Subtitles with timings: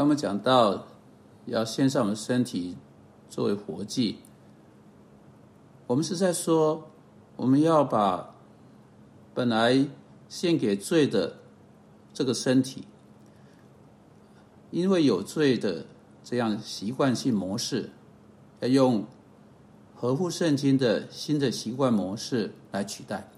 [0.00, 0.86] 刚刚讲到
[1.44, 2.78] 要献上我们身体
[3.28, 4.16] 作为活祭，
[5.86, 6.88] 我们是在说
[7.36, 8.34] 我们要把
[9.34, 9.86] 本来
[10.26, 11.36] 献给罪的
[12.14, 12.84] 这个身体，
[14.70, 15.84] 因为有罪的
[16.24, 17.90] 这样习惯性模式，
[18.60, 19.04] 要用
[19.94, 23.30] 合乎圣经的新的习惯模式来取代。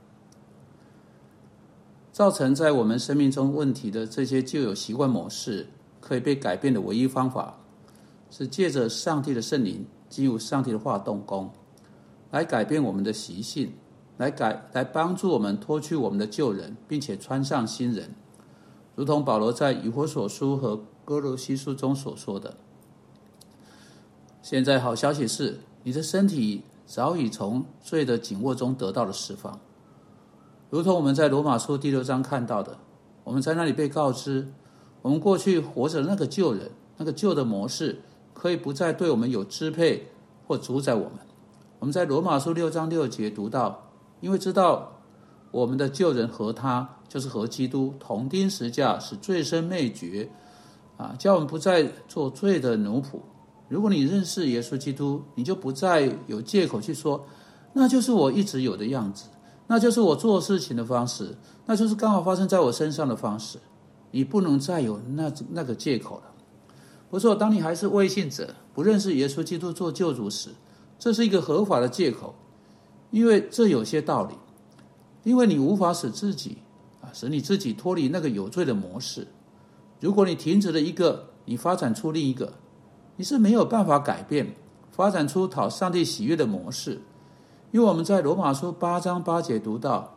[2.12, 5.66] 造成在我们生命中问题的这些旧有习惯模式，
[6.02, 7.58] 可以被改变的唯一方法，
[8.28, 11.50] 是借着上帝的圣灵进入上帝的话动工，
[12.30, 13.72] 来改变我们的习性，
[14.18, 18.14] 来改来帮助我们脱去我们的旧人，并且穿上新人，
[18.94, 22.56] 如同保罗在以弗所书和哥罗西书中所说的。
[24.42, 29.60] 现在好消息是，你的身体早已从罪的紧握中得到了释放。
[30.68, 32.78] 如同我们在罗马书第六章看到的，
[33.24, 34.52] 我们在那里被告知，
[35.02, 38.00] 我们过去活着那个旧人，那个旧的模式，
[38.32, 40.08] 可以不再对我们有支配
[40.46, 41.18] 或主宰我们。
[41.80, 44.92] 我们在罗马书六章六节读到，因为知道
[45.50, 50.30] 我们的旧人和他，就是和基督同钉十架，使罪身灭绝，
[50.96, 53.18] 啊，叫我们不再做罪的奴仆。
[53.68, 57.26] 如果你认识耶稣基督，你就不再有借口去说，
[57.72, 59.24] 那就是我一直有的样子。
[59.66, 61.36] 那就是我做事情的方式，
[61.66, 63.58] 那就是刚好发生在我身上的方式。
[64.12, 66.32] 你不能再有那那个借口了。
[67.10, 70.50] 不错，当你还是未信者，不认识耶稣基督做救主时，
[70.98, 72.34] 这是一个合法的借口，
[73.10, 74.34] 因为这有些道理。
[75.24, 76.58] 因为你无法使自己
[77.00, 79.28] 啊，使你自己脱离那个有罪的模式。
[80.00, 82.54] 如果你停止了一个，你发展出另一个，
[83.16, 84.54] 你是没有办法改变
[84.90, 87.00] 发展出讨上帝喜悦的模式。
[87.70, 90.16] 因为我们在罗马书八章八节读到，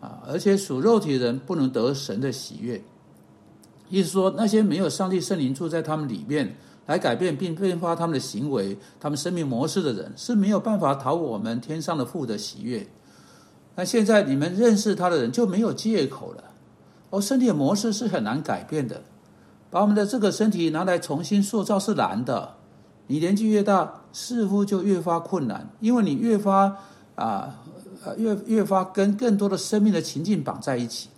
[0.00, 2.82] 啊，而且属肉体的人不能得神的喜悦，
[3.88, 12.86] 意思说那些没有上帝圣灵住在他们里面，来改变并变化他们的行为、他们生命模式的人，是没有办法讨我们天上的父的喜悦。
[13.74, 16.44] 那现在你们认识他的人就没有借口了。
[17.10, 19.02] 哦，身体的模式是很难改变的，
[19.70, 22.56] 把我们的这个身体拿来重新塑造是难的。
[23.06, 26.76] 你年纪越大，似乎就越发困难，因为你越发
[27.14, 27.62] 啊，
[28.18, 31.08] 越越发跟更多的生命的情境绑在一起。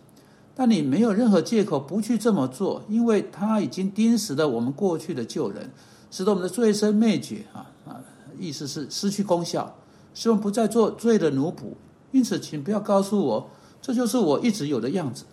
[0.54, 5.70] 但你没有任何借口不去这么做，因为他已经钉死了我们过去的旧人，
[6.10, 8.00] 使得我们的罪身灭绝啊啊，
[8.38, 9.74] 意思是失去功效，
[10.14, 11.72] 使我们不再做罪的奴仆。
[12.12, 13.50] 因此，请不要告诉我
[13.80, 15.24] 这就是我一直有的样子。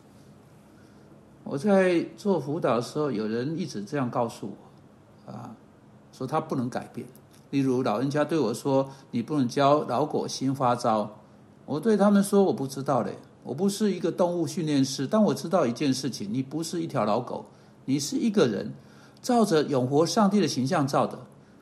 [1.44, 4.50] 我在做辅导的时候，有人一直这样告诉
[5.25, 5.56] 我啊。
[6.13, 7.06] 说他不能改变，
[7.51, 11.16] 例如老人家对我说：“你不能教老狗新发招。”
[11.67, 13.16] 我对他们说：“我不知道嘞，
[13.47, 17.45] 我不是一个动物训练师，但我知道一件事情：你不是一条老狗，
[17.85, 18.73] 你是一个人，
[19.21, 21.17] 照着永活上帝的形象造的，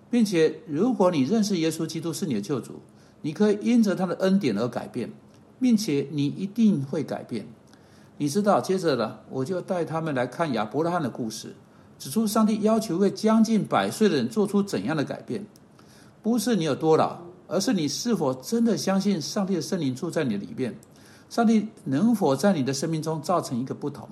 [0.10, 2.80] 并且如果你认识耶稣基督是你的救主，
[3.22, 5.12] 你可以因着他的恩典而改变，
[5.60, 7.46] 并且你一定会改变。
[8.18, 11.54] 你知道，接着呢，我就带他们来看亚伯拉罕的故事。”
[12.00, 15.46] 指出上帝要求为将近百岁的人做出怎样的改变？
[16.24, 20.76] 不是你有多老，而是你是否真的相信上帝的圣灵住在你里面？
[21.30, 24.08] 上帝能否在你的生命中造成一个不同？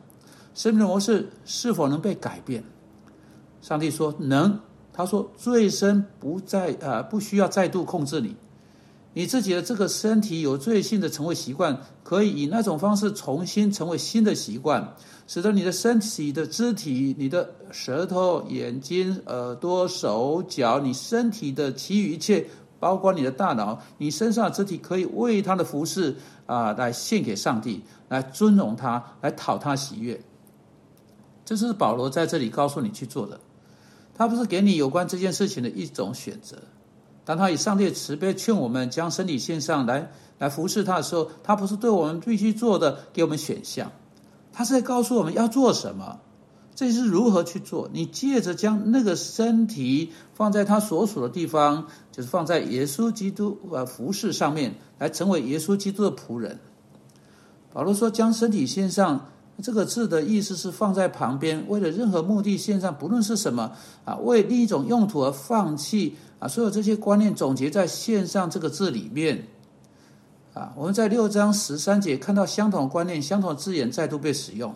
[0.53, 2.63] 生命的模式是否能被改变？
[3.62, 4.59] 上帝说能。
[4.96, 8.35] 他说罪身不再呃不需要再度控制你，
[9.16, 14.96] 你自己的这个身体有罪性的成为习惯，可以以那种方式重新成为新的习惯。
[15.25, 22.46] 使得你的身体的肢体、你的舌头、眼睛、耳朵、手脚，你身体的其余一切，
[22.84, 30.22] 包括你的大脑，你身上的肢体，可以为他的服饰啊，来献给上帝，来尊荣他，来讨他喜悦。
[31.46, 33.40] 这是保罗在这里告诉你去做的。
[34.14, 36.58] 他不是给你有关这件事情的一种选择。
[37.24, 43.90] 当他以上帝的慈悲劝我们将身体献上来，来服侍他的时候，他不是对我们必须做的给我们选项。
[44.52, 46.20] 他是在告诉我们要做什么，
[46.75, 47.89] 这是如何去做。
[47.94, 56.59] 你借着将那个身体放在他所属的地方，就是放在耶稣基督呃服饰上面，来成为耶稣基督的仆人。
[57.72, 59.29] 保罗说：“将身体献上。”
[59.61, 63.72] 这个字的意思是放在旁边，为了任何目的献上，不论是什么
[64.03, 69.47] 啊，为另一种用途而放弃啊，所有这些观念总结在“献上”这个字里面。
[70.55, 74.73] 啊，我们在六章十三节看到相同观念、相同字眼再度被使用。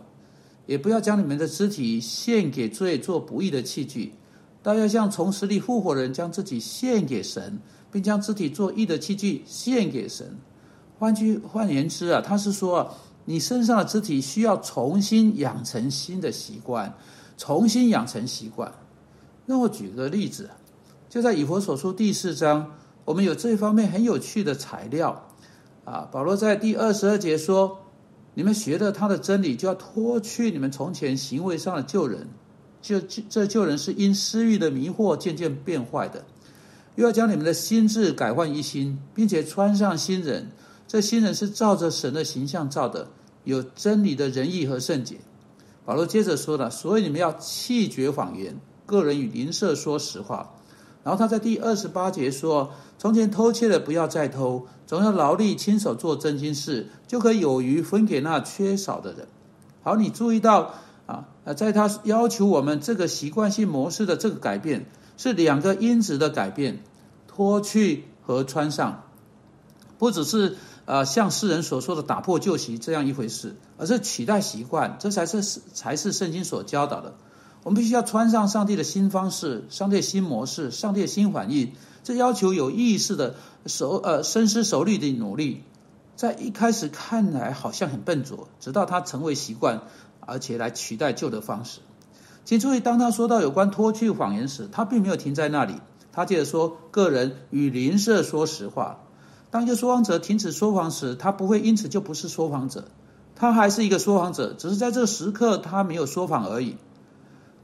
[0.68, 4.14] 也不要将你们的肢体献给罪做不义的器具，
[4.62, 7.60] 倒要像从死里复活的人将自己献给神，
[7.92, 10.38] 并将肢体做义的器具献给神。
[11.00, 12.94] 换句换言之啊，他是说，
[13.26, 16.94] 你身上的肢体需要重新养成新的习惯，
[17.38, 18.72] 重新养成习惯。
[19.46, 20.50] 让我举个例子，
[21.08, 22.74] 就在以佛所书第四章，
[23.06, 25.30] 我们有这方面很有趣的材料
[25.86, 26.10] 啊。
[26.12, 27.80] 保罗在第二十二节说
[28.38, 32.28] ：“你们学了他的真理，就要脱去你们从前行为上的旧人。
[32.84, 36.24] 就这旧人是因私欲的迷惑渐渐变坏的，
[36.94, 40.52] 又要将你们的心智改换一新，并且穿上新人。
[40.88, 43.08] 这新人是照着神的形象造的，
[43.44, 45.18] 有真理的仁义和圣洁。”
[45.84, 48.56] 保罗接着说了：“所以你们要弃绝谎言，
[48.86, 50.54] 个人与邻舍说实话。”
[51.04, 59.28] 然后他在第二十八节说：“从前偷窃的不要再偷，总要劳力亲手做真心事，就可以有余分给那缺少的人。”
[59.84, 60.74] 好，你注意到
[61.06, 61.26] 啊？
[61.44, 64.88] 呃，在他要求我们这个习惯性模式的这个改变，
[65.18, 66.80] 是两个因子的改变：
[67.28, 69.04] 脱去和穿上，
[70.00, 70.58] 不只是。
[70.90, 75.44] 呃，像世人所说的打破旧习这样一回事，而是取代习惯，这才是
[75.74, 77.16] 才是圣经所教导的。
[77.64, 81.74] 我们必须要穿上上帝的新方式、上帝的新模式、上帝的新反应。
[82.08, 85.64] 这要求有意识的、熟呃深思熟虑的努力。
[86.16, 89.82] 在一开始看来好像很笨拙，直到它成为习惯，
[90.22, 91.82] 而且来取代旧的方式。
[92.46, 95.82] 请注意，当他说到有关脱去谎言时，他并没有停在那里，
[96.14, 99.00] 他接着说：“个人与邻舍说实话。”
[99.52, 102.86] 当一个说谎者停止说谎时，他不会因此就不是说谎者，
[103.36, 106.78] 他还是一个说谎者，只是在这时刻他没有说谎而已。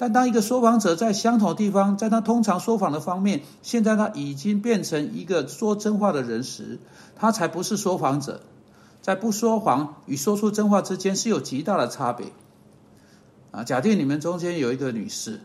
[0.03, 6.79] 但当一个说谎者在相同地方，在他通常说谎的方面，现在他已经变成一个说真话的人时，
[7.15, 8.41] 他才不是说谎者。
[9.01, 12.27] 在不说谎与说出真话之间是有极大的差别。
[13.51, 15.39] 啊，假定你们中间有一个女士，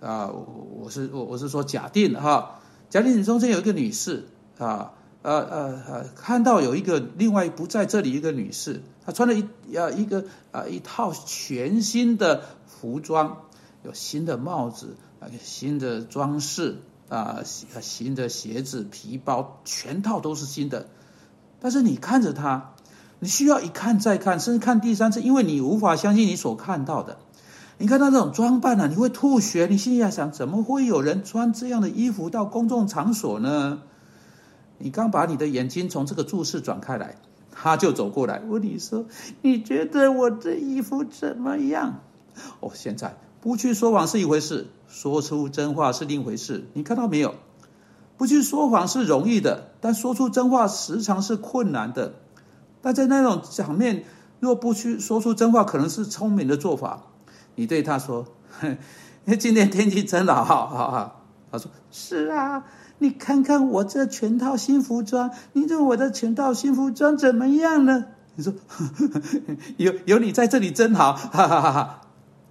[0.00, 2.58] 啊，我是我我是说假定哈，
[2.88, 4.24] 假定你中间有一个女士
[4.56, 4.92] 啊。
[5.22, 13.42] 呃呃呃，看到有一个另外不在这里一个女士，她穿了一呃一个呃一套全新的服装，
[13.82, 14.96] 有新的帽子，
[15.42, 16.78] 新的装饰
[17.08, 20.88] 啊，新的鞋子、皮包，全套都是新的。
[21.60, 22.74] 但是你看着他，
[23.18, 27.18] 你需要一看再看，甚至看第三次，因为你无法相信你所看到的。
[27.78, 29.66] 你看到这种装扮呢，你会吐血。
[29.66, 33.82] 你心里在想，怎么会有人穿这样的衣服到公众场所呢？
[34.76, 37.16] 你刚把你的眼睛从这个注视转开来，
[37.50, 39.06] 他就走过来问你说
[39.40, 42.00] ：“你觉得我这衣服怎么样？”
[42.60, 46.66] 哦，现在不去说谎是一回事，说出真话是另一回事。
[46.74, 47.34] 你看到没有？
[48.16, 52.14] 不去说谎是容易的，但说出真话时常是困难的。
[52.82, 54.04] 但在那种场面，
[54.40, 57.02] 若不去说出真话，可能是聪明的做法。
[57.54, 58.26] 你对他说
[59.38, 62.64] ：“今天天气真好好好。”他说：“是啊。”
[63.02, 68.04] 你看看我这全套新服装，你认为我的全套新服装怎么样呢？
[68.34, 68.52] 你说
[69.78, 72.00] 有有你在这里真好，哈哈哈哈！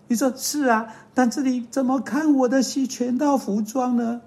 [0.10, 4.22] 你说是啊，但这里怎么看我的新全套服装呢？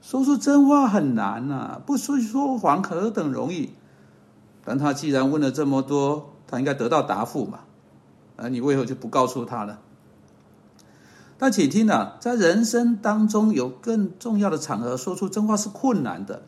[0.00, 3.70] 说出真话很难呐，不说说谎何等容易。
[4.64, 7.60] 但他既然问了这么多，他应该得到答复嘛？
[8.36, 9.78] 啊，你为何就不告诉他呢？
[11.36, 16.42] 但请听啊，在人生当中有更重要的场合，说出真话是困难的。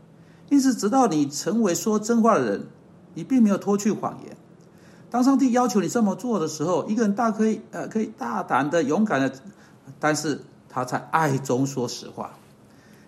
[0.49, 2.67] 因此，直到你成为说真话的人，
[3.15, 4.37] 你并没有脱去谎言。
[5.11, 9.33] 当上帝要求你这么做的时候，一个人大可以呃可以大胆的、勇敢的，
[9.99, 12.31] 但是他在爱中说实话。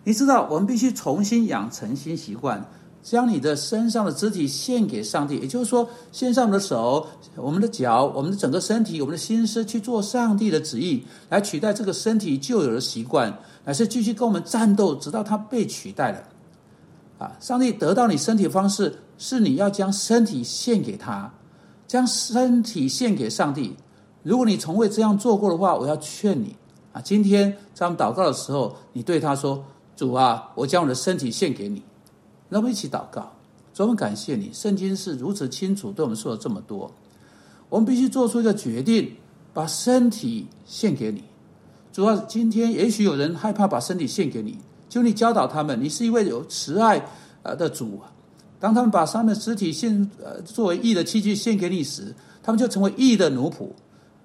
[0.04, 2.64] 你知道，我们必须重新养成新习惯。
[3.00, 16.22] 将你的身上的肢体献给上帝，也就是说，献上的手、我们的脚、我们的整个身体、我们的心思去做上帝的旨意，来取代这个身体旧有的习惯，乃是继续跟我们战斗，直到它被取代了。
[17.18, 21.32] 啊，上帝得到你身体方式是你要将身体献给他，
[21.88, 23.74] 将身体献给上帝。
[24.22, 26.54] 如果你从未这样做过的话，我要劝你
[26.92, 29.64] 啊，今天在我们祷告的时候，你对他说
[29.96, 31.82] ：“主啊，我将我的身体献给你。”
[32.50, 33.32] 让我们一起祷告，
[33.72, 34.50] 专门感谢你。
[34.52, 36.92] 圣经是如此清楚对我们说了这么多，
[37.68, 39.16] 我们必须做出一个决定，
[39.54, 41.24] 把身体献给你。
[41.92, 47.02] 主要今天也许有人害怕把身体献给你，就你教导他们，你是一位有慈爱
[47.42, 48.12] 呃的主啊。
[48.60, 53.68] 当他们把他们的肢体献呃作为义的器具献给你时，他们就成为义的奴仆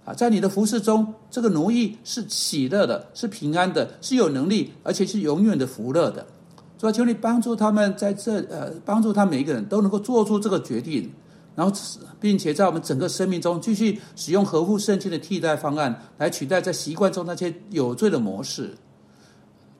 [0.05, 0.13] 啊。
[0.13, 6.25] 在你的服饰中，这个奴役是喜乐的，是平安的，是有能力，而且是永远的福乐的。
[6.79, 11.09] 主求你帮助他们在这呃，帮助他每一个人都能够做出这个决定，
[11.55, 11.73] 然后
[12.19, 18.71] 并且在我们整个生命中继续使用合乎圣经的替代方案来取代在习惯中那些有罪的模式。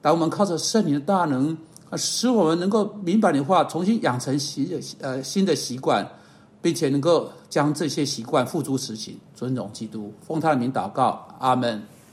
[0.00, 1.58] 当我们靠着圣灵的大能，
[1.96, 6.06] 使我们能够明白你的话，重新养成习呃新的习惯，
[6.60, 11.82] 并且能够将这些习惯付诸实行，尊荣基督，奉他的名祷告，阿门。